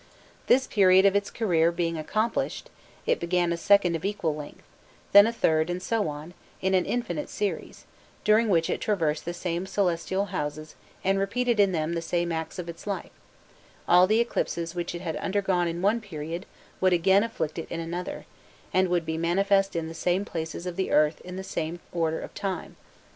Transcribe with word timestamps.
This 0.47 0.65
period 0.65 1.05
of 1.05 1.15
its 1.15 1.29
career 1.29 1.71
being 1.71 1.95
accomplished, 1.95 2.71
it 3.05 3.19
began 3.19 3.53
a 3.53 3.55
second 3.55 3.95
of 3.95 4.03
equal 4.03 4.35
length, 4.35 4.63
then 5.11 5.27
a 5.27 5.31
third, 5.31 5.69
and 5.69 5.79
so 5.79 6.07
on, 6.09 6.33
in 6.59 6.73
an 6.73 6.85
infinite 6.87 7.29
series, 7.29 7.85
during 8.23 8.49
which 8.49 8.67
it 8.67 8.81
traversed 8.81 9.25
the 9.25 9.33
same 9.35 9.67
celestial 9.67 10.25
houses 10.33 10.73
and 11.03 11.19
repeated 11.19 11.59
in 11.59 11.71
them 11.71 11.93
the 11.93 12.01
same 12.01 12.31
acts 12.31 12.57
of 12.57 12.67
its 12.67 12.87
life: 12.87 13.11
all 13.87 14.07
the 14.07 14.19
eclipses 14.19 14.73
which 14.73 14.95
it 14.95 15.01
had 15.01 15.17
undergone 15.17 15.67
in 15.67 15.83
one 15.83 16.01
period 16.01 16.47
would 16.79 16.93
again 16.93 17.23
afflict 17.23 17.59
it 17.59 17.67
in 17.69 17.79
another, 17.79 18.25
and 18.73 18.87
would 18.89 19.05
be 19.05 19.19
manifest 19.19 19.75
in 19.75 19.87
the 19.87 19.93
same 19.93 20.25
places 20.25 20.65
of 20.65 20.77
the 20.77 20.89
earth 20.89 21.21
in 21.21 21.35
the 21.35 21.43
same 21.43 21.79
order 21.93 22.19
of 22.19 22.33
time. 22.33 22.75